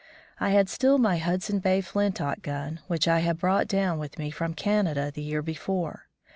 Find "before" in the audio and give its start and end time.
5.43-6.07